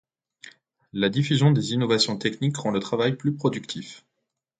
[0.93, 4.03] La diffusion des innovations techniques rend le travail plus productif.